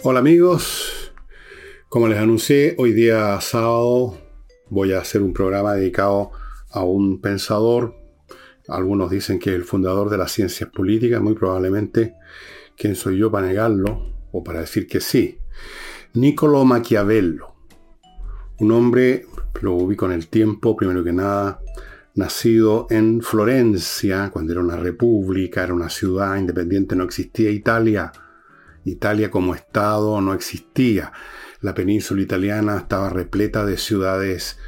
[0.00, 1.12] Hola amigos,
[1.88, 4.18] como les anuncié, hoy día sábado
[4.68, 6.32] voy a hacer un programa dedicado
[6.70, 7.94] a un pensador,
[8.66, 12.14] algunos dicen que es el fundador de las ciencias políticas, muy probablemente,
[12.76, 15.38] ¿quién soy yo para negarlo o para decir que sí?
[16.14, 17.54] Niccolo Maquiavelo,
[18.58, 19.26] un hombre,
[19.60, 21.60] lo ubico en el tiempo, primero que nada,
[22.16, 28.10] nacido en Florencia, cuando era una república, era una ciudad independiente, no existía Italia,
[28.84, 31.12] Italia como Estado no existía.
[31.60, 34.58] La península italiana estaba repleta de ciudades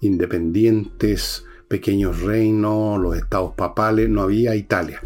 [0.00, 5.00] independientes, pequeños reinos, los estados papales, no había Italia.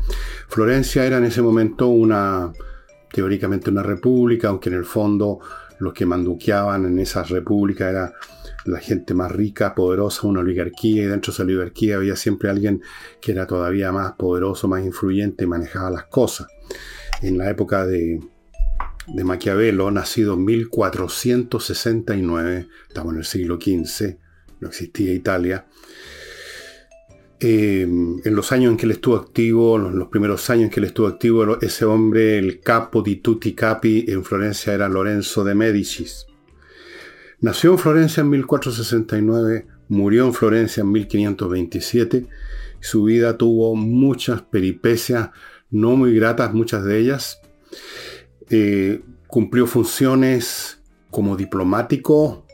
[0.48, 2.52] Florencia era en ese momento una,
[3.12, 5.40] teóricamente una república, aunque en el fondo
[5.78, 8.14] los que manduqueaban en esa república era
[8.64, 12.80] la gente más rica, poderosa, una oligarquía, y dentro de esa oligarquía había siempre alguien
[13.20, 16.46] que era todavía más poderoso, más influyente y manejaba las cosas.
[17.20, 18.20] En la época de,
[19.06, 24.16] de Maquiavelo, nacido en 1469, estamos en el siglo XV,
[24.60, 25.66] no existía Italia.
[27.40, 30.80] Eh, en los años en que él estuvo activo, en los primeros años en que
[30.80, 35.54] él estuvo activo, ese hombre, el capo di tutti capi en Florencia era Lorenzo de
[35.54, 36.24] Medicis.
[37.40, 42.26] Nació en Florencia en 1469, murió en Florencia en 1527.
[42.80, 45.28] Su vida tuvo muchas peripecias,
[45.70, 47.42] no muy gratas, muchas de ellas.
[48.50, 52.44] Eh, cumplió funciones como diplomático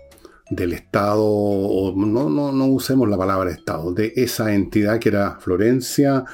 [0.51, 6.25] del Estado, no, no, no usemos la palabra Estado, de esa entidad que era Florencia,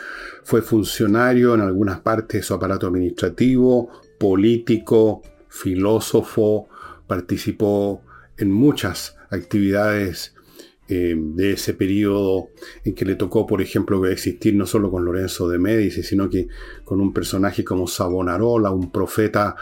[0.42, 6.68] fue funcionario en algunas partes de su aparato administrativo, político, filósofo,
[7.06, 8.02] participó
[8.38, 10.35] en muchas actividades
[10.88, 12.50] eh, de ese periodo
[12.84, 16.48] en que le tocó, por ejemplo, existir no solo con Lorenzo de Medici, sino que
[16.84, 19.56] con un personaje como Savonarola, un profeta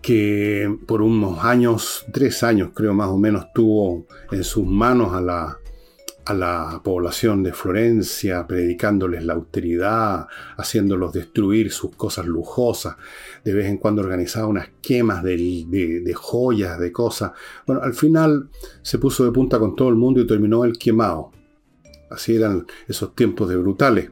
[0.00, 5.20] que por unos años, tres años creo más o menos, tuvo en sus manos a
[5.20, 5.58] la,
[6.24, 10.26] a la población de Florencia, predicándoles la austeridad,
[10.56, 12.96] haciéndolos destruir sus cosas lujosas.
[13.44, 17.32] De vez en cuando organizaba unas quemas de, joyas, de cosas.
[17.66, 18.48] Bueno, al final
[18.82, 21.32] se puso de punta con todo el mundo y terminó el quemado.
[22.10, 24.10] Así eran esos tiempos de brutales.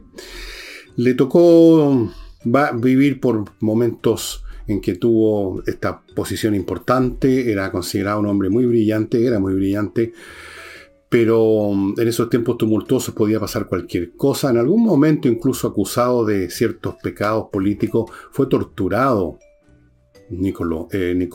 [0.95, 2.11] Le tocó
[2.75, 9.25] vivir por momentos en que tuvo esta posición importante, era considerado un hombre muy brillante,
[9.25, 10.13] era muy brillante,
[11.09, 14.51] pero mm, en esos tiempos tumultuosos podía pasar cualquier cosa.
[14.51, 19.39] En algún momento, incluso acusado de ciertos pecados políticos, fue torturado
[20.29, 21.29] Nicolo, eh,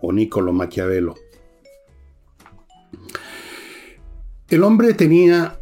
[0.00, 1.14] o Nicolo Maquiavelo.
[4.48, 5.60] El hombre tenía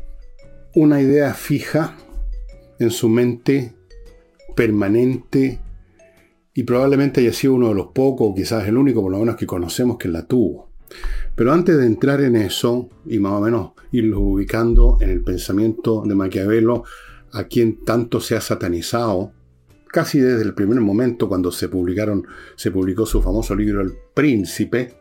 [0.75, 1.97] una idea fija
[2.79, 3.75] en su mente,
[4.57, 5.61] permanente,
[6.55, 9.47] y probablemente haya sido uno de los pocos, quizás el único, por lo menos que
[9.47, 10.71] conocemos, que la tuvo.
[11.35, 16.03] Pero antes de entrar en eso, y más o menos irlo ubicando en el pensamiento
[16.07, 16.85] de Maquiavelo,
[17.33, 19.33] a quien tanto se ha satanizado,
[19.89, 22.27] casi desde el primer momento cuando se publicaron,
[22.57, 24.95] se publicó su famoso libro El Príncipe.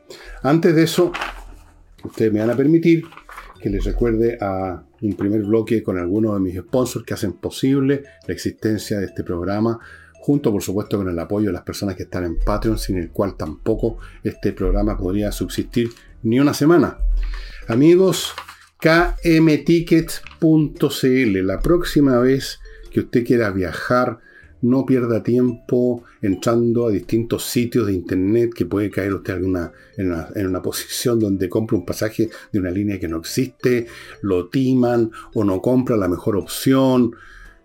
[0.44, 1.12] Antes de eso,
[2.04, 3.04] ustedes me van a permitir
[3.60, 8.04] que les recuerde a un primer bloque con algunos de mis sponsors que hacen posible
[8.28, 9.80] la existencia de este programa
[10.22, 13.10] junto por supuesto con el apoyo de las personas que están en Patreon, sin el
[13.10, 15.90] cual tampoco este programa podría subsistir
[16.24, 16.98] ni una semana.
[17.68, 18.34] Amigos,
[18.80, 22.62] kmtickets.cl, la próxima vez
[22.92, 24.20] que usted quiera viajar,
[24.62, 29.72] no pierda tiempo entrando a distintos sitios de internet que puede caer usted en una,
[29.98, 33.88] en una posición donde compra un pasaje de una línea que no existe,
[34.22, 37.16] lo timan o no compra la mejor opción,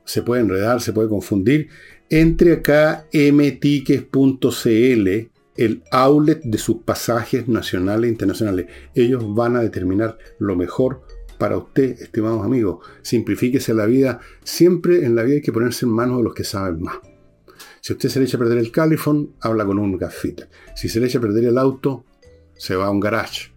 [0.05, 1.69] se puede enredar, se puede confundir
[2.09, 8.67] entre acá mtickets.cl, el outlet de sus pasajes nacionales e internacionales.
[8.95, 11.03] Ellos van a determinar lo mejor
[11.39, 12.85] para usted, estimados amigos.
[13.03, 14.21] Simplifíquese la vida.
[14.45, 16.97] Siempre en la vida hay que ponerse en manos de los que saben más.
[17.81, 20.49] Si usted se le echa a perder el califón, habla con un gafita.
[20.75, 22.05] Si se le echa a perder el auto,
[22.57, 23.53] se va a un garage.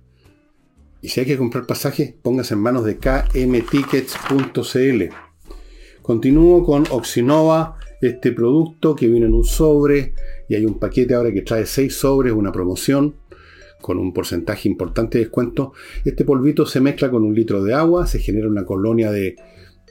[1.01, 5.03] Y si hay que comprar pasajes, póngase en manos de kmtickets.cl.
[6.01, 10.13] Continúo con Oxinova este producto que viene en un sobre
[10.49, 13.15] y hay un paquete ahora que trae seis sobres, una promoción
[13.81, 15.73] con un porcentaje importante de descuento.
[16.03, 19.35] Este polvito se mezcla con un litro de agua, se genera una colonia de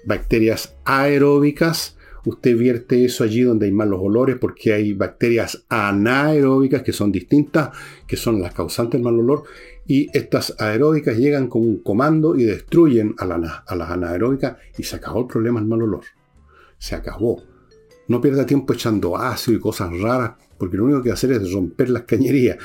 [0.05, 1.97] bacterias aeróbicas.
[2.25, 7.71] Usted vierte eso allí donde hay malos olores porque hay bacterias anaeróbicas que son distintas,
[8.07, 9.45] que son las causantes del mal olor.
[9.87, 14.97] Y estas aeróbicas llegan con un comando y destruyen a, a las anaeróbicas y se
[14.97, 16.05] acabó el problema del mal olor.
[16.77, 17.43] Se acabó
[18.09, 21.91] No pierda tiempo echando ácido y cosas raras, porque lo único que hacer es romper
[21.91, 22.59] las cañerías.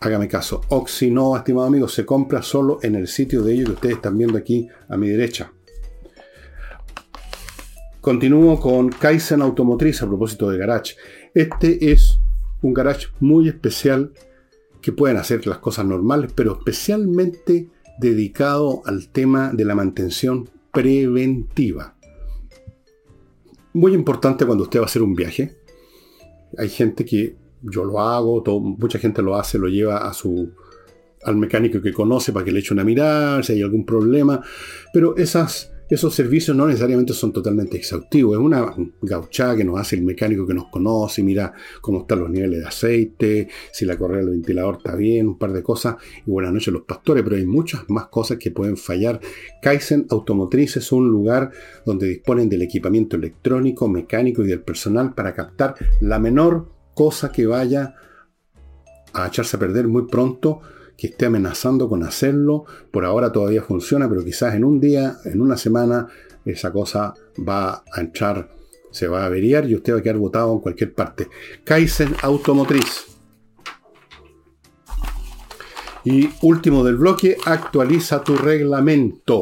[0.00, 0.60] Hágame caso.
[0.68, 4.38] Oxinova, estimado amigo, se compra solo en el sitio de ellos que ustedes están viendo
[4.38, 5.52] aquí a mi derecha.
[8.00, 10.94] Continúo con Kaizen Automotriz a propósito de garage.
[11.34, 12.20] Este es
[12.62, 14.12] un garage muy especial
[14.80, 21.95] que pueden hacer las cosas normales, pero especialmente dedicado al tema de la mantención preventiva.
[23.76, 25.54] Muy importante cuando usted va a hacer un viaje.
[26.56, 28.42] Hay gente que yo lo hago,
[28.78, 30.50] mucha gente lo hace, lo lleva a su
[31.22, 34.40] al mecánico que conoce para que le eche una mirada, si hay algún problema,
[34.94, 38.36] pero esas esos servicios no necesariamente son totalmente exhaustivos.
[38.36, 42.30] Es una gauchada que nos hace el mecánico que nos conoce, mira cómo están los
[42.30, 45.96] niveles de aceite, si la correa del ventilador está bien, un par de cosas.
[46.26, 49.20] Y buenas noches los pastores, pero hay muchas más cosas que pueden fallar.
[49.62, 51.50] Kaizen Automotriz es un lugar
[51.84, 57.46] donde disponen del equipamiento electrónico, mecánico y del personal para captar la menor cosa que
[57.46, 57.94] vaya
[59.12, 60.60] a echarse a perder muy pronto
[60.96, 62.64] que esté amenazando con hacerlo.
[62.90, 66.08] Por ahora todavía funciona, pero quizás en un día, en una semana,
[66.44, 67.14] esa cosa
[67.46, 68.50] va a entrar,
[68.90, 71.28] se va a averiar y usted va a quedar botado en cualquier parte.
[71.64, 73.16] Kaizen Automotriz.
[76.04, 79.32] Y último del bloque, actualiza tu reglamento.cl,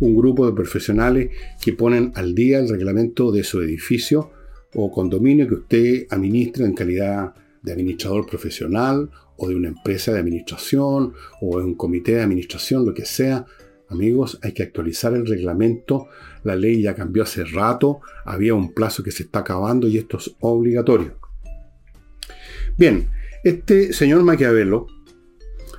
[0.00, 1.30] un grupo de profesionales
[1.60, 4.30] que ponen al día el reglamento de su edificio
[4.74, 10.20] o condominio que usted administra en calidad de administrador profesional o de una empresa de
[10.20, 13.46] administración o de un comité de administración, lo que sea.
[13.88, 16.06] Amigos, hay que actualizar el reglamento.
[16.44, 18.00] La ley ya cambió hace rato.
[18.24, 21.18] Había un plazo que se está acabando y esto es obligatorio.
[22.78, 23.08] Bien,
[23.42, 24.86] este señor Maquiavelo,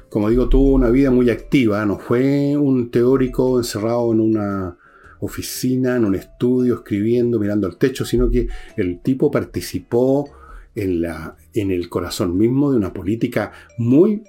[0.09, 1.85] como digo, tuvo una vida muy activa.
[1.85, 4.77] No fue un teórico encerrado en una
[5.21, 10.29] oficina, en un estudio, escribiendo, mirando al techo, sino que el tipo participó
[10.75, 14.23] en, la, en el corazón mismo de una política muy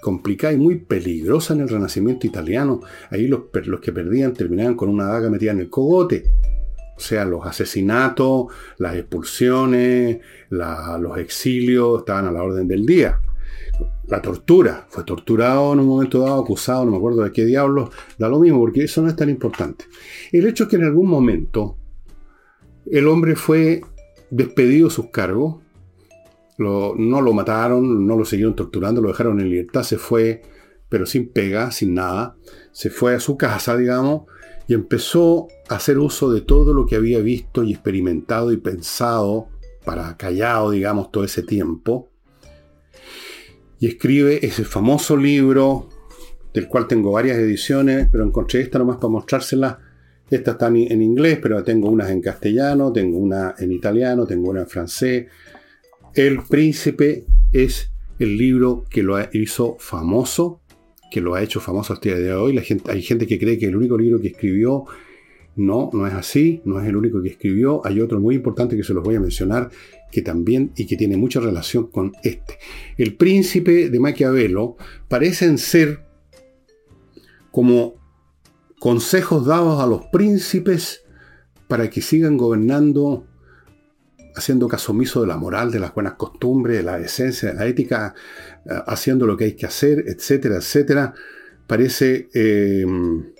[0.00, 2.80] complicada y muy peligrosa en el Renacimiento italiano.
[3.10, 6.24] Ahí los, los que perdían terminaban con una daga metida en el cogote.
[6.96, 8.46] O sea, los asesinatos,
[8.78, 10.18] las expulsiones,
[10.50, 13.18] los exilios estaban a la orden del día.
[14.06, 17.90] La tortura, fue torturado en un momento dado, acusado, no me acuerdo de qué diablos,
[18.18, 19.86] da lo mismo, porque eso no es tan importante.
[20.30, 21.78] El hecho es que en algún momento
[22.86, 23.80] el hombre fue
[24.30, 25.56] despedido de sus cargos,
[26.58, 30.42] no lo mataron, no lo siguieron torturando, lo dejaron en libertad, se fue,
[30.88, 32.36] pero sin pega, sin nada.
[32.72, 34.22] Se fue a su casa, digamos,
[34.66, 39.48] y empezó a hacer uso de todo lo que había visto y experimentado y pensado
[39.84, 42.10] para callado, digamos, todo ese tiempo.
[43.78, 45.88] Y escribe ese famoso libro,
[46.54, 49.76] del cual tengo varias ediciones, pero encontré esta nomás para mostrárselas.
[50.30, 54.60] Esta está en inglés, pero tengo unas en castellano, tengo una en italiano, tengo una
[54.60, 55.26] en francés,
[56.14, 60.60] el Príncipe es el libro que lo hizo famoso,
[61.10, 62.58] que lo ha hecho famoso hasta el día de hoy.
[62.86, 64.84] Hay gente que cree que el único libro que escribió,
[65.56, 67.84] no, no es así, no es el único que escribió.
[67.84, 69.70] Hay otro muy importante que se los voy a mencionar,
[70.12, 72.58] que también y que tiene mucha relación con este.
[72.96, 74.76] El Príncipe de Maquiavelo
[75.08, 76.00] parecen ser
[77.50, 77.94] como
[78.78, 81.04] consejos dados a los príncipes
[81.68, 83.26] para que sigan gobernando
[84.34, 87.66] haciendo caso omiso de la moral, de las buenas costumbres, de la esencia, de la
[87.66, 88.14] ética,
[88.64, 91.14] eh, haciendo lo que hay que hacer, etcétera, etcétera.
[91.66, 93.32] Parece eh, un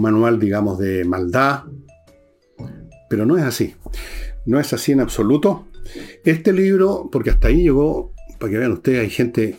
[0.00, 1.64] manual, digamos, de maldad,
[3.08, 3.74] pero no es así.
[4.46, 5.66] No es así en absoluto.
[6.24, 9.58] Este libro, porque hasta ahí llegó, para que vean ustedes, hay gente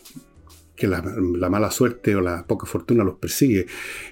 [0.82, 3.68] que la, mala suerte o la poca fortuna los persigue.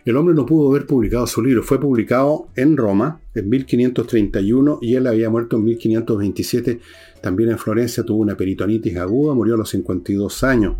[0.05, 1.63] El hombre no pudo haber publicado su libro.
[1.63, 6.79] Fue publicado en Roma en 1531 y él había muerto en 1527.
[7.23, 10.75] También en Florencia tuvo una peritonitis aguda, murió a los 52 años.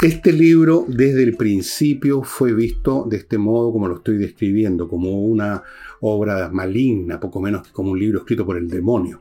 [0.00, 5.24] Este libro desde el principio fue visto de este modo como lo estoy describiendo, como
[5.24, 5.64] una
[6.02, 9.18] obra maligna, poco menos que como un libro escrito por el demonio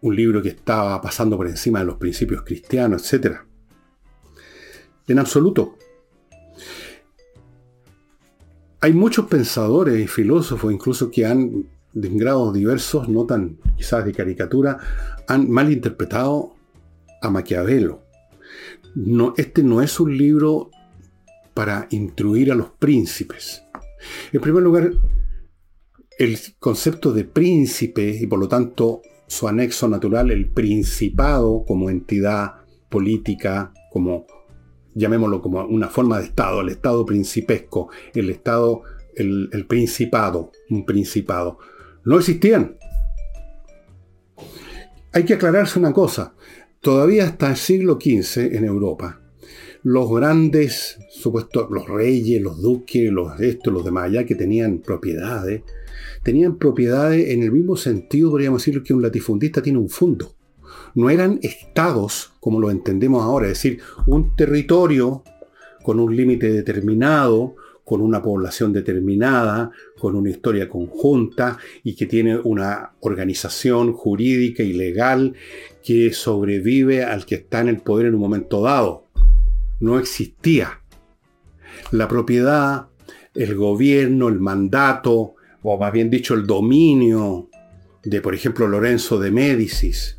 [0.00, 3.38] un libro que estaba pasando por encima de los principios cristianos, etc.
[5.06, 5.76] En absoluto.
[8.80, 14.12] Hay muchos pensadores y filósofos incluso que han, en grados diversos, no tan quizás de
[14.12, 14.78] caricatura,
[15.26, 16.54] han malinterpretado
[17.20, 18.02] a Maquiavelo.
[18.94, 20.70] No, este no es un libro
[21.54, 23.64] para instruir a los príncipes.
[24.32, 24.92] En primer lugar,
[26.18, 32.54] el concepto de príncipe y por lo tanto su anexo natural, el Principado como entidad
[32.88, 34.26] política, como
[34.94, 38.82] llamémoslo como una forma de Estado, el Estado principesco, el Estado,
[39.14, 41.58] el, el principado, un principado.
[42.04, 42.76] No existían.
[45.12, 46.34] Hay que aclararse una cosa.
[46.80, 49.20] Todavía hasta el siglo XV en Europa,
[49.82, 55.62] los grandes, supuestos, los reyes, los duques, los estos, los demás allá que tenían propiedades,
[56.22, 60.34] tenían propiedades en el mismo sentido, podríamos decir, que un latifundista tiene un fondo.
[60.94, 65.22] No eran estados como lo entendemos ahora, es decir, un territorio
[65.82, 67.56] con un límite determinado,
[67.88, 74.74] con una población determinada, con una historia conjunta y que tiene una organización jurídica y
[74.74, 75.32] legal
[75.82, 79.06] que sobrevive al que está en el poder en un momento dado.
[79.80, 80.82] No existía.
[81.90, 82.88] La propiedad,
[83.34, 87.48] el gobierno, el mandato, o más bien dicho, el dominio
[88.02, 90.18] de, por ejemplo, Lorenzo de Médicis,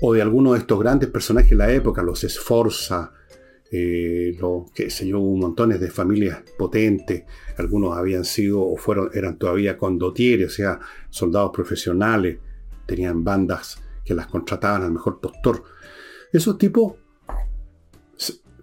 [0.00, 3.12] o de alguno de estos grandes personajes de la época, los Sforza,
[3.70, 7.24] eh, lo, que sé yo, montones de familias potentes,
[7.56, 12.38] algunos habían sido o fueron, eran todavía condottieri, o sea, soldados profesionales,
[12.84, 15.62] tenían bandas que las contrataban al mejor postor.
[16.32, 16.94] Esos tipos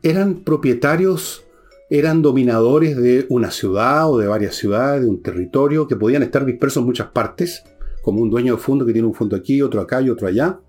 [0.03, 1.45] eran propietarios,
[1.89, 6.45] eran dominadores de una ciudad o de varias ciudades, de un territorio, que podían estar
[6.45, 7.63] dispersos en muchas partes,
[8.01, 10.59] como un dueño de fondo que tiene un fondo aquí, otro acá y otro allá.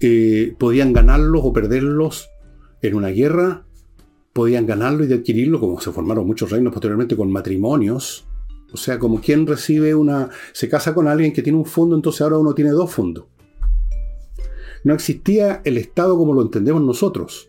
[0.00, 2.28] Eh, podían ganarlos o perderlos
[2.82, 3.64] en una guerra
[4.38, 8.24] podían ganarlo y adquirirlo, como se formaron muchos reinos posteriormente con matrimonios.
[8.72, 10.30] O sea, como quien recibe una.
[10.52, 13.24] se casa con alguien que tiene un fondo, entonces ahora uno tiene dos fondos.
[14.84, 17.47] No existía el Estado como lo entendemos nosotros.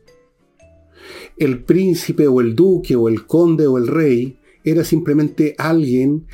[1.37, 6.25] El príncipe o el duque o el conde o el rey era simplemente alguien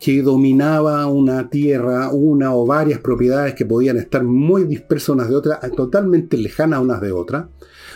[0.00, 5.36] que dominaba una tierra, una o varias propiedades que podían estar muy dispersas unas de
[5.36, 7.46] otras, totalmente lejanas unas de otras,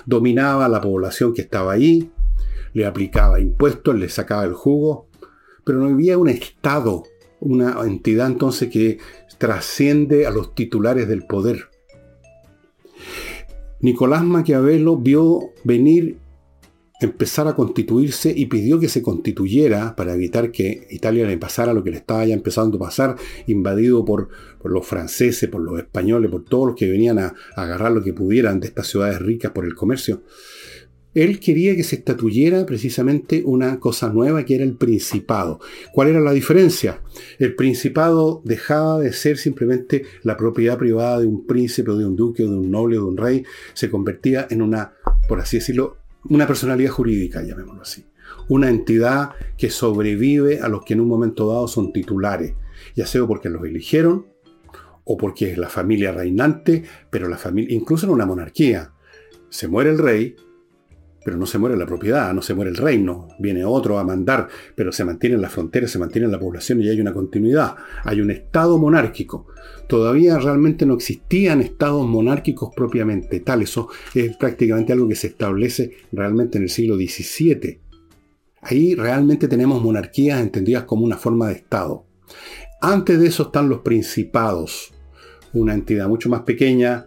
[0.04, 2.10] dominaba la población que estaba ahí,
[2.74, 5.08] le aplicaba impuestos, le sacaba el jugo,
[5.64, 7.04] pero no había un Estado,
[7.40, 8.98] una entidad entonces que
[9.38, 11.70] trasciende a los titulares del poder.
[13.80, 16.18] Nicolás Maquiavelo vio venir
[17.04, 21.84] empezar a constituirse y pidió que se constituyera para evitar que Italia le pasara lo
[21.84, 24.28] que le estaba ya empezando a pasar, invadido por,
[24.64, 28.60] los franceses, por los españoles, por todos los que venían a, agarrar lo que pudieran
[28.60, 30.22] de estas ciudades ricas por el comercio.
[31.14, 35.60] Él quería que se estatuyera precisamente una cosa nueva que era el principado.
[35.92, 37.02] ¿Cuál era la diferencia?
[37.38, 42.42] El principado dejaba de ser simplemente la propiedad privada de un príncipe de un duque
[42.42, 43.44] de un noble de un rey,
[43.74, 44.94] se convertía en una,
[45.28, 48.06] por así decirlo, una personalidad jurídica, llamémoslo así.
[48.48, 52.54] Una entidad que sobrevive a los que en un momento dado son titulares,
[52.94, 54.26] ya sea porque los eligieron
[55.04, 58.92] o porque es la familia reinante, pero la familia, incluso en una monarquía,
[59.50, 60.36] se muere el rey,
[61.24, 64.48] pero no se muere la propiedad, no se muere el reino, viene otro a mandar,
[64.74, 68.30] pero se mantiene la frontera, se mantiene la población y hay una continuidad, hay un
[68.30, 69.46] estado monárquico.
[69.88, 75.96] Todavía realmente no existían estados monárquicos propiamente tal, eso es prácticamente algo que se establece
[76.12, 77.80] realmente en el siglo XVII.
[78.60, 82.06] Ahí realmente tenemos monarquías entendidas como una forma de estado.
[82.80, 84.92] Antes de eso están los principados,
[85.54, 87.06] una entidad mucho más pequeña,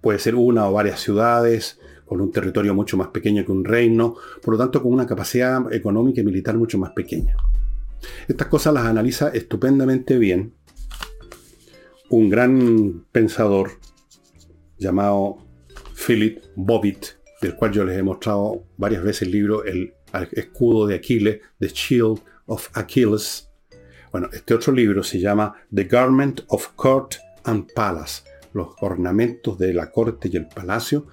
[0.00, 4.14] puede ser una o varias ciudades, con un territorio mucho más pequeño que un reino,
[4.42, 7.36] por lo tanto con una capacidad económica y militar mucho más pequeña.
[8.28, 10.52] Estas cosas las analiza estupendamente bien
[12.10, 13.72] un gran pensador
[14.78, 15.38] llamado
[16.06, 17.06] Philip Bobbitt,
[17.40, 19.94] del cual yo les he mostrado varias veces el libro El
[20.32, 23.48] escudo de Aquiles, The Shield of Achilles.
[24.12, 29.74] Bueno, este otro libro se llama The Garment of Court and Palace, los ornamentos de
[29.74, 31.06] la corte y el palacio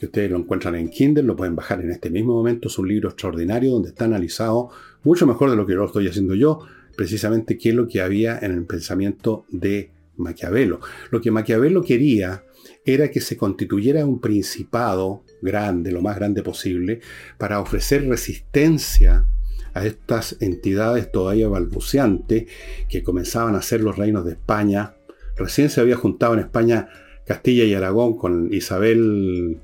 [0.00, 2.68] que ustedes lo encuentran en Kindle, lo pueden bajar en este mismo momento.
[2.68, 4.70] Es un libro extraordinario donde está analizado
[5.04, 6.60] mucho mejor de lo que lo estoy haciendo yo,
[6.96, 10.80] precisamente qué es lo que había en el pensamiento de Maquiavelo.
[11.10, 12.44] Lo que Maquiavelo quería
[12.82, 17.00] era que se constituyera un principado grande, lo más grande posible,
[17.36, 19.26] para ofrecer resistencia
[19.74, 22.46] a estas entidades todavía balbuceantes
[22.88, 24.94] que comenzaban a ser los reinos de España.
[25.36, 26.88] Recién se había juntado en España
[27.26, 29.60] Castilla y Aragón con Isabel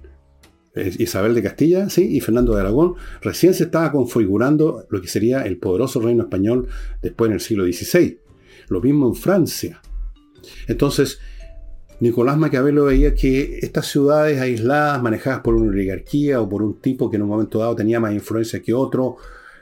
[0.99, 5.43] Isabel de Castilla, sí, y Fernando de Aragón, recién se estaba configurando lo que sería
[5.43, 6.69] el poderoso reino español
[7.03, 8.19] después en el siglo XVI.
[8.69, 9.81] Lo mismo en Francia.
[10.67, 11.19] Entonces,
[12.01, 17.09] Nicolás Maquiavelo veía que estas ciudades aisladas, manejadas por una oligarquía o por un tipo
[17.09, 19.17] que en un momento dado tenía más influencia que otro,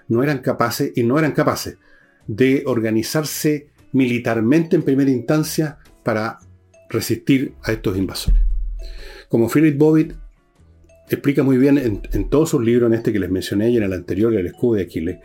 [0.08, 1.78] no eran capaces, y no eran capaces,
[2.26, 6.38] de organizarse militarmente en primera instancia para
[6.88, 8.42] resistir a estos invasores.
[9.28, 10.14] Como Philip Bobbitt
[11.14, 13.92] explica muy bien en, todos sus libros, en este que les mencioné y en el
[13.92, 15.18] anterior, el escudo de Aquiles,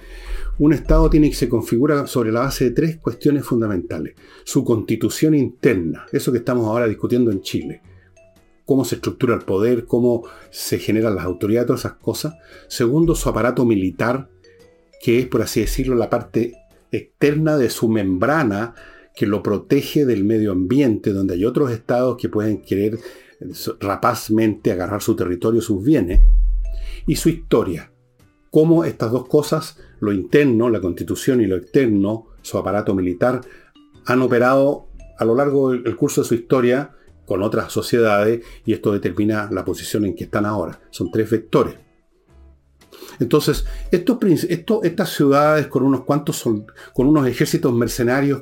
[0.57, 4.15] un Estado tiene que se configura sobre la base de tres cuestiones fundamentales.
[4.43, 7.81] Su constitución interna, eso que estamos ahora discutiendo en Chile.
[8.65, 12.35] Cómo se estructura el poder, cómo se generan las autoridades, todas esas cosas.
[12.67, 14.29] Segundo, su aparato militar,
[15.01, 16.53] que es, por así decirlo, la parte
[16.91, 18.75] externa de su membrana
[19.15, 22.99] que lo protege del medio ambiente, donde hay otros estados que pueden querer
[23.79, 26.19] rapazmente agarrar su territorio, sus bienes,
[27.05, 27.91] y su historia.
[28.51, 33.41] Cómo estas dos cosas, lo interno, la constitución y lo externo, su aparato militar,
[34.05, 38.91] han operado a lo largo del curso de su historia con otras sociedades y esto
[38.91, 40.79] determina la posición en que están ahora.
[40.89, 41.75] Son tres vectores.
[43.19, 48.41] Entonces, estos, estas ciudades con unos cuantos con unos ejércitos mercenarios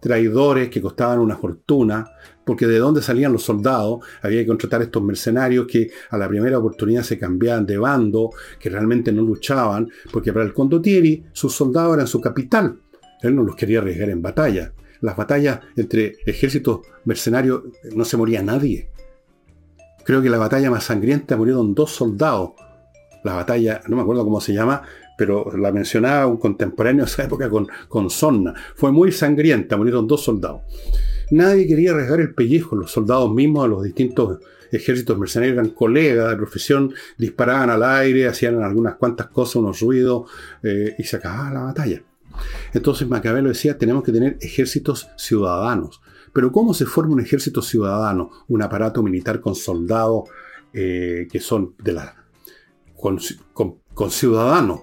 [0.00, 2.10] traidores que costaban una fortuna,
[2.48, 6.58] porque de dónde salían los soldados, había que contratar estos mercenarios que a la primera
[6.58, 11.92] oportunidad se cambiaban de bando, que realmente no luchaban, porque para el condottieri sus soldados
[11.92, 12.80] eran su capital.
[13.20, 14.72] Él no los quería arriesgar en batalla.
[15.02, 17.64] Las batallas entre ejércitos mercenarios
[17.94, 18.88] no se moría nadie.
[20.06, 22.52] Creo que la batalla más sangrienta murieron dos soldados
[23.24, 24.80] la batalla, no me acuerdo cómo se llama,
[25.18, 28.54] pero la mencionaba un contemporáneo de esa época con, con Sonna.
[28.74, 30.62] Fue muy sangrienta, murieron dos soldados.
[31.30, 34.38] Nadie quería arriesgar el pellejo, los soldados mismos de los distintos
[34.70, 40.30] ejércitos mercenarios eran colegas de profesión, disparaban al aire, hacían algunas cuantas cosas, unos ruidos,
[40.62, 42.02] eh, y se acababa la batalla.
[42.72, 46.00] Entonces Maquiavelo decía, tenemos que tener ejércitos ciudadanos.
[46.32, 48.30] Pero ¿cómo se forma un ejército ciudadano?
[48.48, 50.28] Un aparato militar con soldados
[50.72, 52.14] eh, que son de la
[52.96, 53.18] con,
[54.10, 54.82] ciudadanos.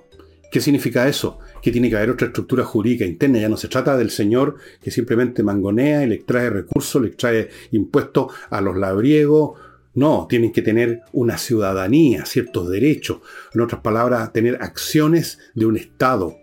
[0.51, 1.39] ¿Qué significa eso?
[1.65, 3.39] Que tiene que haber otra estructura jurídica interna.
[3.39, 7.50] Ya no se trata del señor que simplemente mangonea y le trae recursos, le trae
[7.72, 9.60] impuestos a los labriegos.
[9.95, 13.22] No, tienen que tener una ciudadanía, ciertos derechos.
[13.51, 16.38] En otras palabras, tener acciones de un Estado.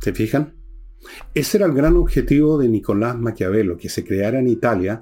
[0.00, 0.54] ¿Se fijan?
[1.32, 4.98] Ese era el gran objetivo de Nicolás Maquiavelo, que se creara en Italia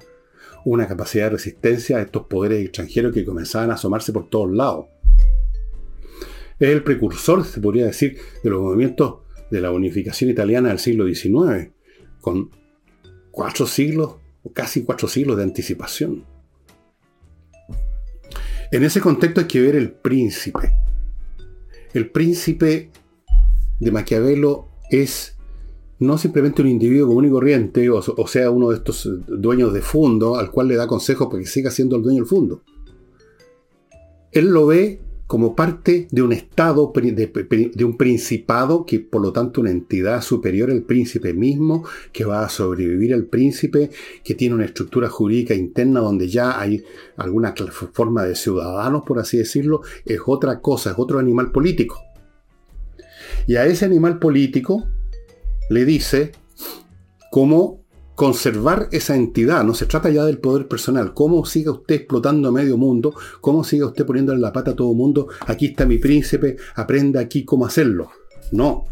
[0.65, 4.85] una capacidad de resistencia a estos poderes extranjeros que comenzaban a asomarse por todos lados.
[6.59, 9.19] Es el precursor, se podría decir, de los movimientos
[9.49, 11.71] de la unificación italiana del siglo XIX,
[12.19, 12.51] con
[13.31, 16.25] cuatro siglos, o casi cuatro siglos de anticipación.
[18.71, 20.71] En ese contexto hay que ver el príncipe.
[21.93, 22.91] El príncipe
[23.79, 25.35] de Maquiavelo es
[25.99, 29.81] no simplemente un individuo común y corriente, o, o, sea, uno de estos dueños de
[29.81, 32.63] fondo al cual le da consejos para que siga siendo el dueño del fondo.
[34.31, 39.61] Él lo ve como parte de un estado, de, un principado, que por lo tanto
[39.61, 43.91] una entidad superior al príncipe mismo, que va a sobrevivir al príncipe,
[44.23, 46.83] que tiene una estructura jurídica interna donde ya hay
[47.15, 47.53] alguna
[47.93, 52.01] forma de ciudadanos, por así decirlo, es otra cosa, es otro animal político.
[53.45, 54.87] Y a ese animal político
[55.69, 56.31] le dice
[57.29, 57.78] cómo
[58.19, 59.63] conservar esa entidad.
[59.63, 61.13] No se trata ya del poder personal.
[61.13, 63.15] ¿Cómo siga usted explotando a medio mundo?
[63.39, 65.29] ¿Cómo siga usted poniéndole la pata a todo mundo?
[65.47, 68.11] Aquí está mi príncipe, aprenda aquí cómo hacerlo.
[68.51, 68.83] No.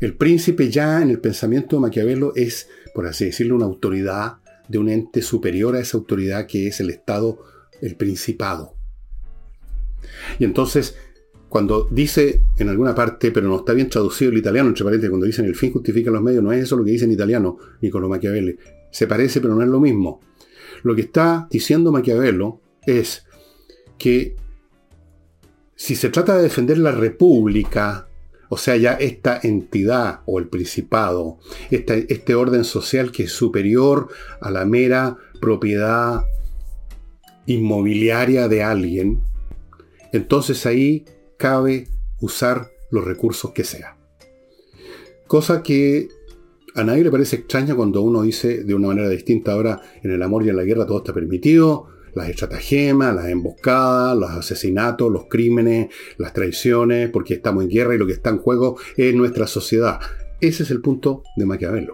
[0.00, 4.78] El príncipe ya en el pensamiento de Maquiavelo es, por así decirlo, una autoridad de
[4.78, 7.44] un ente superior a esa autoridad que es el Estado,
[7.80, 8.74] el Principado.
[10.40, 10.96] Y entonces
[11.54, 15.24] cuando dice en alguna parte, pero no está bien traducido el italiano, entre paréntesis, cuando
[15.24, 18.08] dicen el fin justifica los medios, no es eso lo que dice en italiano Niccolo
[18.08, 18.56] Machiavelli.
[18.90, 20.20] Se parece, pero no es lo mismo.
[20.82, 23.24] Lo que está diciendo Maquiavelo es
[23.98, 24.34] que
[25.76, 28.08] si se trata de defender la república,
[28.48, 31.38] o sea, ya esta entidad o el principado,
[31.70, 34.08] este orden social que es superior
[34.40, 36.24] a la mera propiedad
[37.46, 39.20] inmobiliaria de alguien,
[40.12, 41.04] entonces ahí
[41.44, 41.88] cabe
[42.22, 43.98] usar los recursos que sea.
[45.26, 46.08] Cosa que
[46.74, 50.22] a nadie le parece extraña cuando uno dice de una manera distinta ahora en el
[50.22, 55.26] amor y en la guerra todo está permitido, las estratagemas, las emboscadas, los asesinatos, los
[55.28, 59.46] crímenes, las traiciones, porque estamos en guerra y lo que está en juego es nuestra
[59.46, 60.00] sociedad.
[60.40, 61.92] Ese es el punto de Maquiavelo.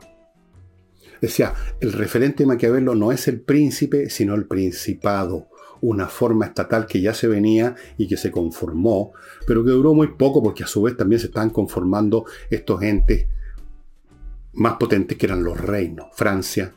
[1.20, 5.48] Decía, el referente de Maquiavelo no es el príncipe, sino el principado
[5.82, 9.12] una forma estatal que ya se venía y que se conformó,
[9.46, 13.26] pero que duró muy poco porque a su vez también se están conformando estos entes
[14.54, 16.72] más potentes que eran los reinos, Francia,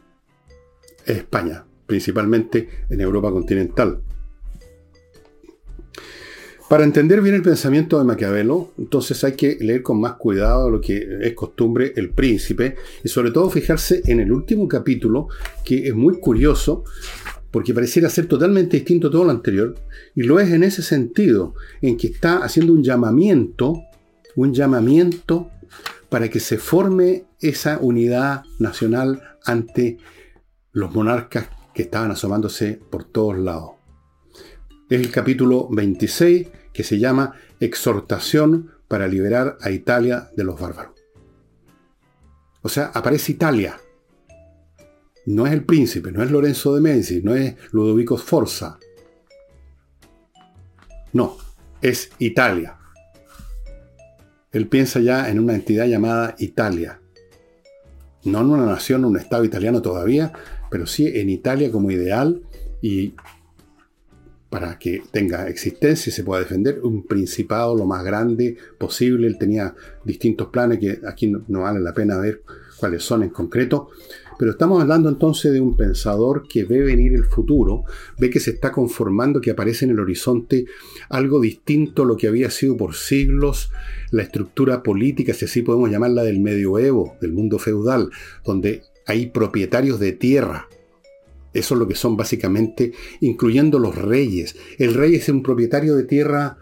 [1.05, 4.01] España, principalmente en Europa continental.
[6.69, 10.81] Para entender bien el pensamiento de Maquiavelo, entonces hay que leer con más cuidado lo
[10.81, 15.27] que es costumbre El Príncipe y sobre todo fijarse en el último capítulo,
[15.63, 16.83] que es muy curioso
[17.53, 19.75] porque pareciera ser totalmente distinto a todo lo anterior,
[20.15, 23.79] y lo es en ese sentido, en que está haciendo un llamamiento,
[24.35, 25.51] un llamamiento
[26.09, 29.99] para que se forme esa unidad nacional ante
[30.71, 33.73] los monarcas que estaban asomándose por todos lados.
[34.89, 40.95] Es el capítulo 26 que se llama Exhortación para liberar a Italia de los bárbaros.
[42.63, 43.79] O sea, aparece Italia.
[45.25, 48.77] No es el príncipe, no es Lorenzo de Medici, no es Ludovico Sforza.
[51.13, 51.37] No,
[51.81, 52.77] es Italia.
[54.51, 56.99] Él piensa ya en una entidad llamada Italia.
[58.25, 60.33] No en una nación, un Estado italiano todavía,
[60.69, 62.41] pero sí en Italia como ideal
[62.81, 63.15] y
[64.49, 69.25] para que tenga existencia y se pueda defender, un principado lo más grande posible.
[69.25, 69.73] Él tenía
[70.05, 72.43] distintos planes que aquí no, no vale la pena ver
[72.77, 73.89] cuáles son en concreto,
[74.37, 77.83] pero estamos hablando entonces de un pensador que ve venir el futuro,
[78.17, 80.65] ve que se está conformando, que aparece en el horizonte
[81.09, 83.71] algo distinto a lo que había sido por siglos
[84.11, 88.09] la estructura política, si así podemos llamarla, del medioevo, del mundo feudal,
[88.45, 90.67] donde hay propietarios de tierra.
[91.53, 94.55] Eso es lo que son básicamente, incluyendo los reyes.
[94.77, 96.57] El rey es un propietario de tierra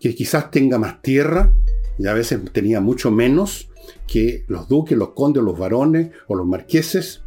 [0.00, 1.54] que quizás tenga más tierra,
[1.98, 3.68] y a veces tenía mucho menos,
[4.06, 7.22] que los duques, los condes, los varones o los marqueses,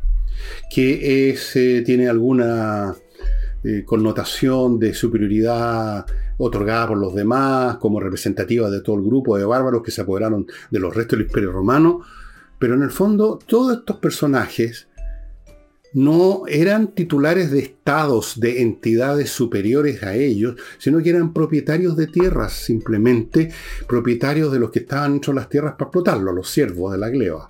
[0.69, 2.95] que eh, tiene alguna
[3.63, 6.05] eh, connotación de superioridad
[6.37, 10.45] otorgada por los demás, como representativa de todo el grupo de bárbaros que se apoderaron
[10.69, 12.01] de los restos del imperio romano.
[12.59, 14.87] Pero en el fondo, todos estos personajes
[15.95, 22.07] no eran titulares de estados, de entidades superiores a ellos, sino que eran propietarios de
[22.07, 23.49] tierras, simplemente
[23.87, 27.09] propietarios de los que estaban dentro de las tierras para explotarlo, los siervos de la
[27.09, 27.47] gleba.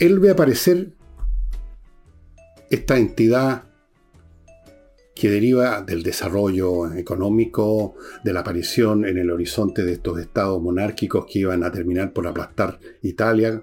[0.00, 0.90] Él ve aparecer
[2.68, 3.66] esta entidad
[5.14, 7.94] que deriva del desarrollo económico,
[8.24, 12.26] de la aparición en el horizonte de estos estados monárquicos que iban a terminar por
[12.26, 13.62] aplastar Italia.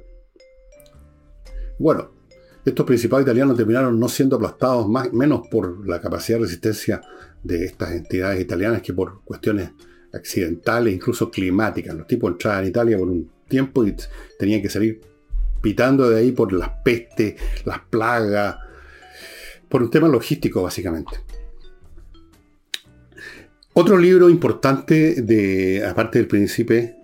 [1.77, 2.20] Bueno,
[2.63, 7.01] estos principales italianos terminaron no siendo aplastados más, menos por la capacidad de resistencia
[7.43, 9.71] de estas entidades italianas que por cuestiones
[10.13, 11.95] accidentales, incluso climáticas.
[11.95, 13.95] Los tipos entraban en Italia por un tiempo y
[14.37, 15.01] tenían que salir
[15.61, 18.57] pitando de ahí por las pestes, las plagas,
[19.69, 21.19] por un tema logístico básicamente.
[23.73, 26.97] Otro libro importante de, aparte del Príncipe,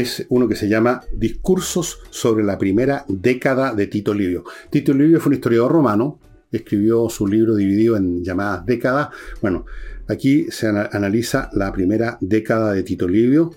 [0.00, 4.44] es uno que se llama Discursos sobre la primera década de Tito Livio.
[4.70, 6.18] Tito Livio fue un historiador romano,
[6.50, 9.08] escribió su libro dividido en llamadas décadas.
[9.42, 9.66] Bueno,
[10.08, 13.50] aquí se analiza la primera década de Tito Livio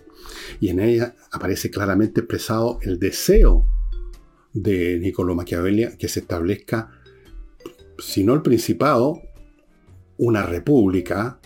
[0.59, 3.65] y en ella aparece claramente expresado el deseo
[4.53, 6.91] de Niccolò Machiavelli que se establezca,
[7.97, 9.21] si no el principado,
[10.17, 11.39] una república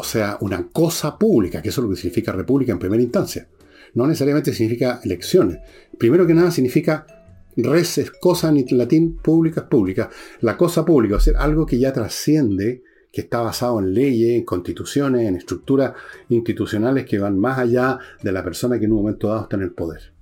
[0.00, 3.46] o sea, una cosa pública, que eso es lo que significa república en primera instancia.
[3.92, 5.58] No necesariamente significa elecciones.
[5.98, 7.06] Primero que nada significa
[7.54, 10.08] res es cosa en latín, pública es pública.
[10.40, 12.82] La cosa pública, o sea, algo que ya trasciende,
[13.12, 15.92] que está basado en leyes, en constituciones, en estructuras
[16.30, 19.62] institucionales que van más allá de la persona que en un momento dado está en
[19.64, 20.14] el poder.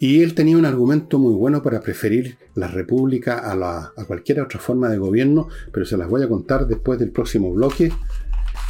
[0.00, 4.88] Y él tenía un argumento muy bueno para preferir la república a cualquier otra forma
[4.88, 7.92] de gobierno, pero se las voy a contar después del próximo bloque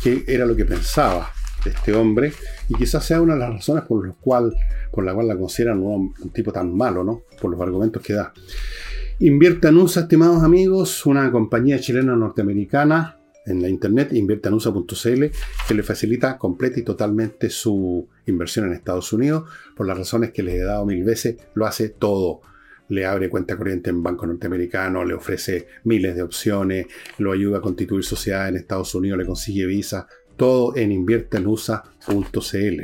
[0.03, 1.31] qué era lo que pensaba
[1.65, 2.33] este hombre
[2.69, 4.55] y quizás sea una de las razones por, las cual,
[4.91, 7.23] por la cual la consideran un, tipo tan malo, ¿no?
[7.41, 8.33] Por los argumentos que da.
[9.19, 15.25] Invierte Anusa, estimados amigos, una compañía chilena norteamericana en la internet, inviertanusa.cl,
[15.69, 19.45] que le facilita completa y totalmente su inversión en Estados Unidos,
[19.77, 22.41] por las razones que les he dado mil veces, lo hace todo
[22.91, 26.87] le abre cuenta corriente en banco norteamericano, le ofrece miles de opciones,
[27.19, 32.83] lo ayuda a constituir sociedad en Estados Unidos, le consigue visa, todo en inviertenusa.cl.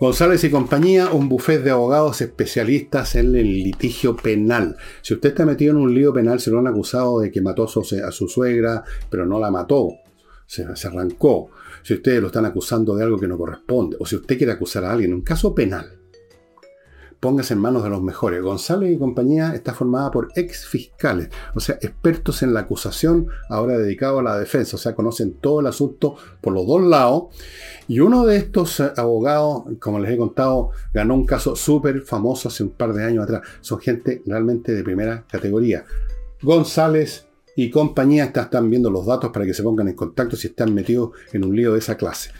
[0.00, 4.76] González y compañía, un buffet de abogados especialistas en el litigio penal.
[5.02, 7.64] Si usted está metido en un lío penal, se lo han acusado de que mató
[7.64, 7.68] a
[8.10, 9.90] su, suegra, pero no la mató,
[10.46, 11.50] se, arrancó.
[11.82, 14.84] Si ustedes lo están acusando de algo que no corresponde, o si usted quiere acusar
[14.84, 15.99] a alguien, en un caso penal,
[17.20, 18.42] póngase en manos de los mejores.
[18.42, 23.78] González y compañía está formada por ex fiscales, o sea, expertos en la acusación, ahora
[23.78, 27.24] dedicados a la defensa, o sea, conocen todo el asunto por los dos lados.
[27.86, 32.48] Y uno de estos eh, abogados, como les he contado, ganó un caso súper famoso
[32.48, 33.42] hace un par de años atrás.
[33.60, 35.84] Son gente realmente de primera categoría.
[36.42, 40.72] González y compañía están viendo los datos para que se pongan en contacto si están
[40.72, 42.30] metidos en un lío de esa clase.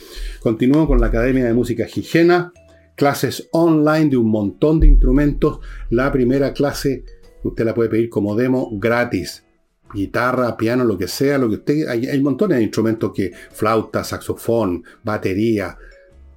[0.41, 2.53] Continúo con la Academia de Música Higiena
[2.97, 5.61] clases online de un montón de instrumentos.
[5.91, 7.05] La primera clase
[7.43, 9.45] Usted la puede pedir como demo gratis.
[9.93, 11.89] Guitarra, piano, lo que sea, lo que usted.
[11.89, 13.33] Hay, hay montones de instrumentos que.
[13.51, 15.77] Flauta, saxofón, batería.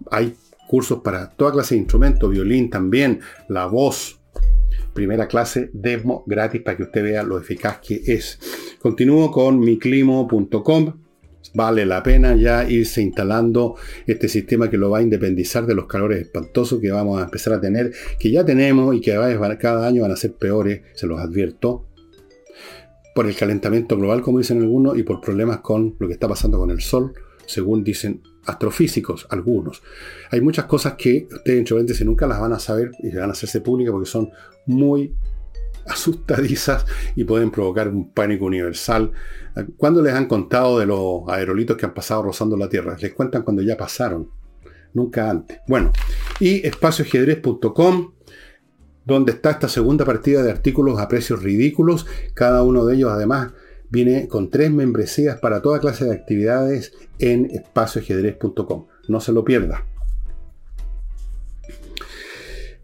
[0.10, 0.36] Hay
[0.68, 4.20] cursos para toda clase de instrumentos, violín también, la voz.
[4.94, 8.40] Primera clase demo gratis para que usted vea lo eficaz que es.
[8.80, 11.03] Continúo con miclimo.com
[11.54, 13.76] vale la pena ya irse instalando
[14.08, 17.54] este sistema que lo va a independizar de los calores espantosos que vamos a empezar
[17.54, 19.12] a tener, que ya tenemos y que
[19.60, 21.86] cada año van a ser peores, se los advierto,
[23.14, 26.58] por el calentamiento global, como dicen algunos, y por problemas con lo que está pasando
[26.58, 27.14] con el Sol,
[27.46, 29.82] según dicen astrofísicos, algunos.
[30.32, 33.34] Hay muchas cosas que ustedes en si nunca las van a saber y van a
[33.34, 34.30] hacerse públicas porque son
[34.66, 35.14] muy
[35.88, 39.12] asustadizas y pueden provocar un pánico universal.
[39.78, 42.98] ¿Cuándo les han contado de los aerolitos que han pasado rozando la Tierra?
[43.00, 44.30] Les cuentan cuando ya pasaron,
[44.94, 45.60] nunca antes.
[45.68, 45.92] Bueno,
[46.40, 48.14] y espacioajedrez.com,
[49.06, 52.06] donde está esta segunda partida de artículos a precios ridículos.
[52.34, 53.52] Cada uno de ellos además
[53.90, 58.88] viene con tres membresías para toda clase de actividades en espacioajedrez.com.
[59.08, 59.86] No se lo pierda.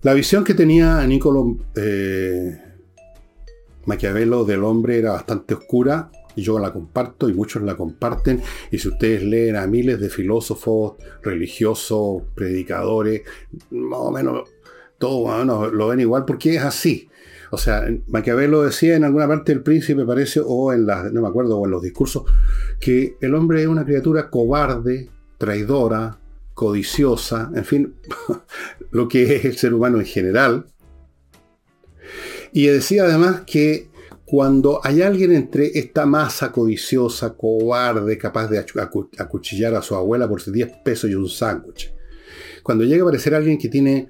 [0.01, 2.57] La visión que tenía Niccolo eh,
[3.85, 8.41] Maquiavelo del hombre era bastante oscura y yo la comparto y muchos la comparten.
[8.71, 13.23] Y si ustedes leen a miles de filósofos, religiosos, predicadores,
[13.71, 14.49] más o menos
[14.97, 17.09] todo lo ven igual porque es así.
[17.51, 21.27] O sea, Maquiavelo decía en alguna parte del príncipe, parece, o en la, no me
[21.27, 22.23] acuerdo, o en los discursos,
[22.79, 26.19] que el hombre es una criatura cobarde, traidora,
[26.53, 27.95] codiciosa, en fin,
[28.91, 30.65] lo que es el ser humano en general,
[32.51, 33.89] y decía además que
[34.25, 38.63] cuando hay alguien entre esta masa codiciosa, cobarde, capaz de
[39.17, 41.91] acuchillar a su abuela por 10 pesos y un sándwich,
[42.61, 44.09] cuando llega a aparecer alguien que tiene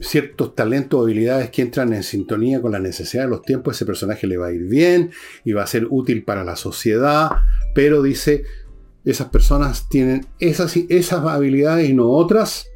[0.00, 3.86] ciertos talentos o habilidades que entran en sintonía con la necesidad de los tiempos, ese
[3.86, 5.10] personaje le va a ir bien
[5.44, 7.30] y va a ser útil para la sociedad,
[7.74, 8.44] pero dice,
[9.04, 12.66] esas personas tienen esas, esas habilidades y no otras,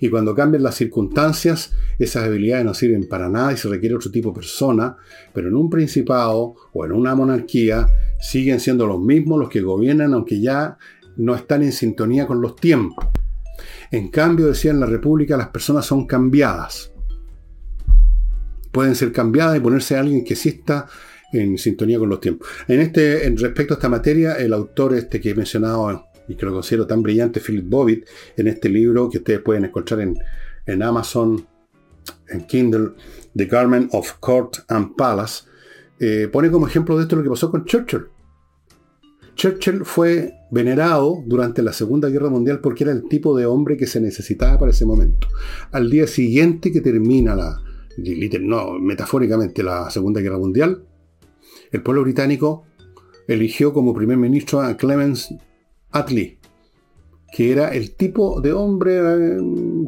[0.00, 4.10] y cuando cambian las circunstancias, esas habilidades no sirven para nada y se requiere otro
[4.10, 4.96] tipo de persona,
[5.32, 7.88] pero en un principado o en una monarquía
[8.20, 10.78] siguen siendo los mismos los que gobiernan, aunque ya
[11.16, 13.06] no están en sintonía con los tiempos.
[13.90, 16.92] En cambio, decía en la República, las personas son cambiadas.
[18.70, 20.86] Pueden ser cambiadas y ponerse a alguien que sí está
[21.32, 22.48] en sintonía con los tiempos.
[22.68, 26.52] En este, respecto a esta materia, el autor este que he mencionado y que lo
[26.52, 30.16] considero tan brillante, Philip Bobbitt, en este libro que ustedes pueden encontrar en,
[30.66, 31.46] en Amazon,
[32.28, 32.90] en Kindle,
[33.34, 35.44] The Garment of Court and Palace,
[36.00, 38.06] eh, pone como ejemplo de esto lo que pasó con Churchill.
[39.34, 43.86] Churchill fue venerado durante la Segunda Guerra Mundial porque era el tipo de hombre que
[43.86, 45.28] se necesitaba para ese momento.
[45.70, 47.62] Al día siguiente que termina la,
[48.40, 50.84] no, metafóricamente la Segunda Guerra Mundial,
[51.70, 52.64] el pueblo británico
[53.28, 55.34] eligió como primer ministro a Clemens
[55.90, 56.38] Attlee,
[57.32, 59.38] que era el tipo de hombre eh,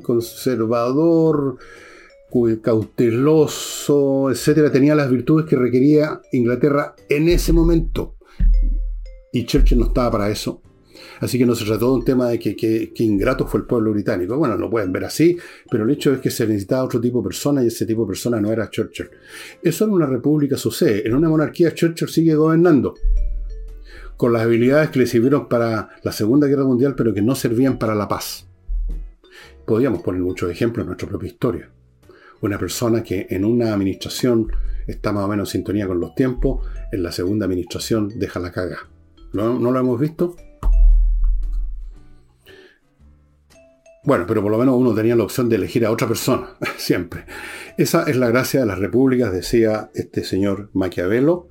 [0.02, 1.58] conservador,
[2.62, 8.16] cauteloso, etcétera, tenía las virtudes que requería Inglaterra en ese momento.
[9.32, 10.62] Y Churchill no estaba para eso.
[11.20, 14.36] Así que no se trató de un tema de que, ingrato fue el pueblo británico.
[14.36, 15.36] Bueno, lo pueden ver así,
[15.70, 18.08] pero el hecho es que se necesitaba otro tipo de persona y ese tipo de
[18.08, 19.10] persona no era Churchill.
[19.62, 21.06] Eso en una república sucede.
[21.06, 22.94] En una monarquía Churchill sigue gobernando
[24.20, 27.78] con las habilidades que le sirvieron para la Segunda Guerra Mundial, pero que no servían
[27.78, 28.46] para la paz.
[29.64, 31.70] Podríamos poner muchos ejemplos en nuestra propia historia.
[32.42, 34.52] Una persona que en una administración
[34.86, 38.52] está más o menos en sintonía con los tiempos, en la segunda administración deja la
[38.52, 38.90] caga.
[39.32, 40.36] ¿No, ¿No, lo hemos visto?
[44.04, 47.24] Bueno, pero por lo menos uno tenía la opción de elegir a otra persona, siempre.
[47.78, 51.48] Esa es la gracia de las repúblicas, decía este señor Maquiavelo,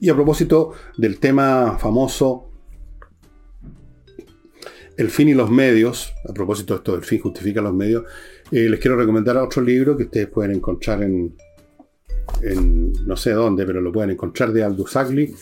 [0.00, 2.50] y a propósito del tema famoso,
[4.96, 8.04] el fin y los medios, a propósito de esto del fin justifica los medios,
[8.50, 11.34] eh, les quiero recomendar otro libro que ustedes pueden encontrar en,
[13.06, 15.34] no sé dónde, pero lo pueden encontrar de Aldous Huxley.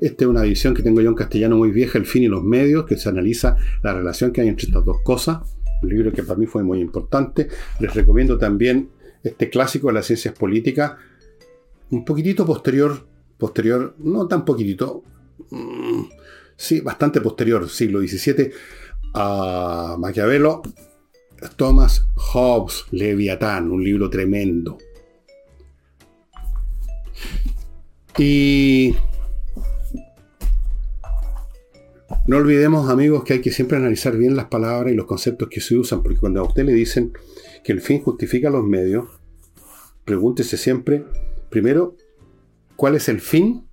[0.00, 2.42] Esta es una edición que tengo yo en castellano muy vieja, El fin y los
[2.42, 5.38] medios, que se analiza la relación que hay entre estas dos cosas.
[5.82, 7.48] Un libro que para mí fue muy importante.
[7.80, 8.90] Les recomiendo también
[9.22, 10.92] este clásico de las ciencias políticas,
[11.90, 15.02] un poquitito posterior posterior, no tan poquitito,
[15.50, 16.02] mm,
[16.56, 18.50] sí, bastante posterior, siglo XVII,
[19.14, 20.62] a Maquiavelo,
[21.56, 24.78] Thomas Hobbes, Leviatán, un libro tremendo.
[28.18, 28.94] Y
[32.26, 35.60] no olvidemos, amigos, que hay que siempre analizar bien las palabras y los conceptos que
[35.60, 37.12] se usan, porque cuando a usted le dicen
[37.62, 39.06] que el fin justifica los medios,
[40.04, 41.04] pregúntese siempre,
[41.50, 41.96] primero,
[42.76, 43.66] ¿cuál es el fin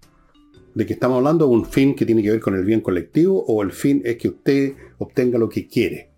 [0.74, 1.48] de que estamos hablando?
[1.48, 4.30] ¿Un fin que tiene que ver con el bien colectivo o el fin es que
[4.30, 6.10] usted obtenga lo que quiere?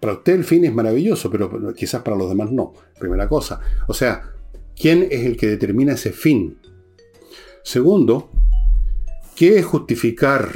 [0.00, 2.74] Para usted el fin es maravilloso, pero quizás para los demás no.
[2.98, 3.60] Primera cosa.
[3.88, 4.32] O sea,
[4.78, 6.58] ¿quién es el que determina ese fin?
[7.64, 8.30] Segundo,
[9.34, 10.48] ¿qué es justificar?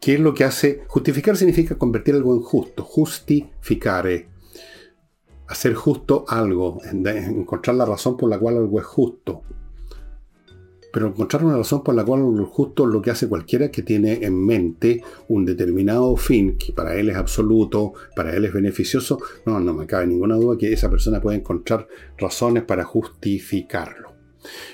[0.00, 0.82] ¿Qué es lo que hace?
[0.88, 2.82] Justificar significa convertir algo en justo.
[2.82, 4.31] Justificare.
[5.52, 6.80] Hacer justo algo.
[6.82, 9.42] Encontrar la razón por la cual algo es justo.
[10.90, 13.82] Pero encontrar una razón por la cual algo es justo lo que hace cualquiera que
[13.82, 19.18] tiene en mente un determinado fin que para él es absoluto, para él es beneficioso,
[19.44, 21.86] no, no me cabe ninguna duda que esa persona puede encontrar
[22.16, 24.14] razones para justificarlo.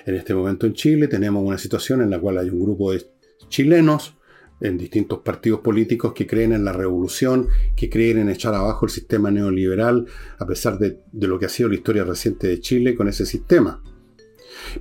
[0.07, 3.05] En este momento en Chile tenemos una situación en la cual hay un grupo de
[3.49, 4.17] chilenos
[4.61, 8.91] en distintos partidos políticos que creen en la revolución, que creen en echar abajo el
[8.91, 10.07] sistema neoliberal,
[10.39, 13.83] a pesar de, lo que ha sido la historia reciente de Chile con ese sistema.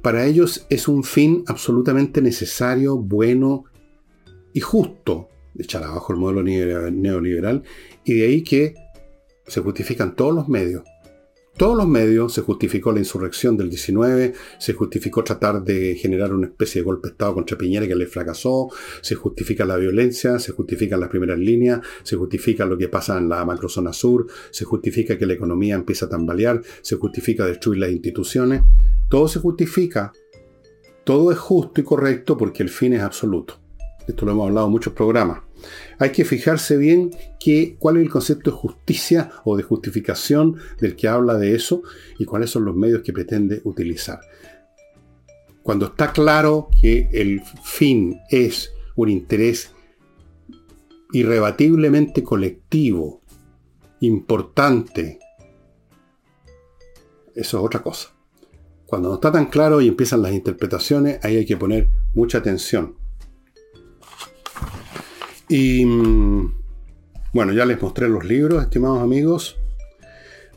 [0.01, 3.65] Para ellos es un fin absolutamente necesario, bueno
[4.53, 7.63] y justo echar abajo el modelo neoliberal
[8.03, 8.75] y de ahí que
[9.45, 10.83] se justifican todos los medios
[11.57, 16.47] todos los medios, se justificó la insurrección del 19, se justificó tratar de generar una
[16.47, 18.69] especie de golpe de Estado contra Piñera que le fracasó,
[19.01, 23.27] se justifica la violencia, se justifican las primeras líneas, se justifica lo que pasa en
[23.27, 27.91] la macrozona sur, se justifica que la economía empieza a tambalear, se justifica destruir las
[27.91, 28.61] instituciones,
[29.09, 30.13] todo se justifica,
[31.03, 33.59] todo es justo y correcto porque el fin es absoluto.
[34.07, 35.46] Esto lo hemos hablado en muchos programas.
[35.99, 37.11] Hay que fijarse bien
[37.79, 41.81] cuál es el concepto de justicia o de justificación del que habla de eso
[42.19, 44.19] y cuáles son los medios que pretende utilizar.
[45.63, 49.71] Cuando está claro que el fin es un interés
[51.11, 53.21] irrebatiblemente colectivo,
[54.01, 55.19] importante,
[57.35, 58.09] eso es otra cosa.
[58.85, 62.95] Cuando no está tan claro y empiezan las interpretaciones, ahí hay que poner mucha atención.
[65.49, 66.53] Y mm,
[67.33, 69.57] bueno, ya les mostré los libros, estimados amigos.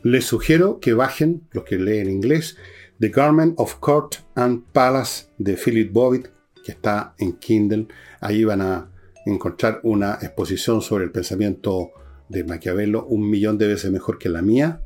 [0.03, 2.57] Les sugiero que bajen, los que leen inglés,
[2.99, 6.27] The Garment of Court and Palace de Philip Bobbitt,
[6.63, 7.87] que está en Kindle.
[8.19, 8.91] Ahí van a
[9.25, 11.91] encontrar una exposición sobre el pensamiento
[12.27, 14.81] de Maquiavelo, un millón de veces mejor que la mía.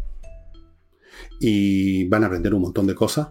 [1.40, 3.30] Y van a aprender un montón de cosas.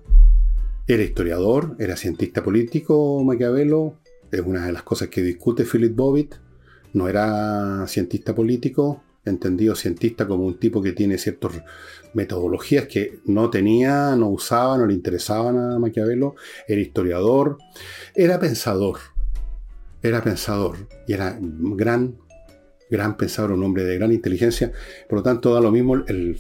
[0.87, 6.35] Era historiador, era cientista político Maquiavelo, es una de las cosas que discute Philip Bobbitt
[6.95, 11.63] no era cientista político, entendido cientista como un tipo que tiene ciertas
[12.15, 17.59] metodologías que no tenía, no usaba, no le interesaban a Maquiavelo, era historiador,
[18.15, 18.99] era pensador,
[20.03, 22.17] era pensador y era gran,
[22.91, 24.73] gran pensador, un hombre de gran inteligencia,
[25.09, 26.39] por lo tanto da lo mismo el,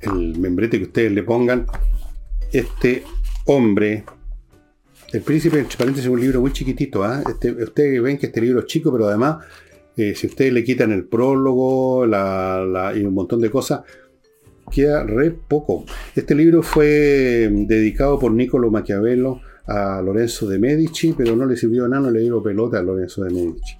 [0.00, 1.66] el membrete que ustedes le pongan,
[2.52, 3.04] este
[3.46, 4.04] hombre
[5.12, 7.04] el Príncipe, entre paréntesis, es un libro muy chiquitito.
[7.28, 9.44] Este, ustedes ven que este libro es chico, pero además,
[9.96, 13.82] eh, si ustedes le quitan el prólogo y un montón de cosas,
[14.70, 15.86] queda re poco.
[16.14, 21.88] Este libro fue dedicado por Niccolo Maquiavelo a Lorenzo de Medici, pero no le sirvió
[21.88, 23.78] nada, no le dio pelota a Lorenzo de Medici.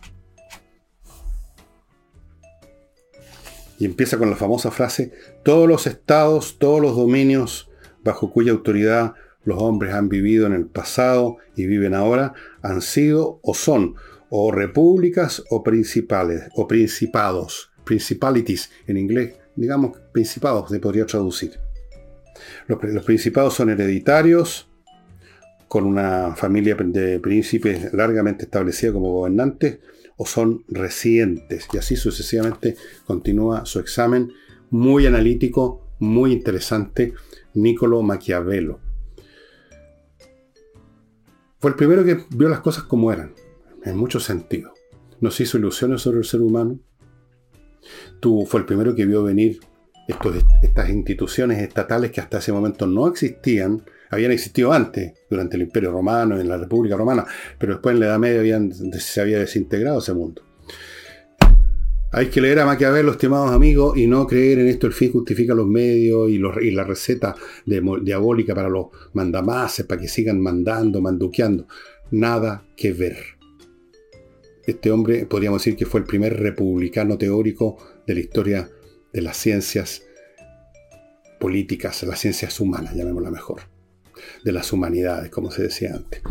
[3.79, 5.13] Y empieza con la famosa frase,
[5.45, 7.71] todos los estados, todos los dominios
[8.03, 9.15] bajo cuya autoridad
[9.45, 13.95] los hombres han vivido en el pasado y viven ahora, han sido o son
[14.31, 21.59] o repúblicas o principales o principados, principalities en inglés, digamos principados se podría traducir.
[22.67, 24.69] Los, principados son hereditarios,
[25.67, 29.81] con una familia de príncipes largamente establecida como gobernantes,
[30.17, 31.69] o son residentes.
[31.73, 34.33] Y así sucesivamente continúa su examen
[34.71, 37.15] muy analítico, muy interesante,
[37.55, 38.88] Niccolo Maquiavelo.
[41.61, 43.35] Fue el primero que vio las cosas como eran,
[43.85, 44.73] en muchos sentidos.
[45.21, 46.79] Nos hizo ilusiones sobre el ser humano.
[48.21, 49.59] Tú fue el primero que vio venir
[50.63, 55.91] estas instituciones estatales que hasta ese momento no existían, habían existido antes, durante el Imperio
[55.91, 57.27] Romano, en la República Romana,
[57.59, 58.61] pero después en la Edad Media
[58.99, 60.43] se había desintegrado ese mundo.
[62.11, 64.87] Hay que leer a Maquiavelo, estimados amigos, y no creer en esto.
[64.87, 67.35] El fin justifica los medios y, la receta
[67.67, 71.67] diabólica para los mandamases, para que sigan mandando, manduqueando.
[72.11, 73.19] Nada que ver.
[74.67, 78.71] Este hombre podríamos decir que fue el primer republicano teórico de la historia
[79.13, 80.03] de las ciencias
[81.39, 83.63] políticas, las ciencias humanas, llamémosla mejor.
[84.45, 86.23] De las humanidades, como se decía antes.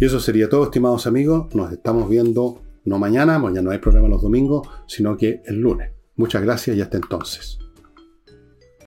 [0.00, 1.54] Y eso sería todo, estimados amigos.
[1.54, 5.90] Nos estamos viendo no mañana, mañana no hay programa los domingos, sino que el lunes.
[6.14, 7.58] Muchas gracias y hasta entonces.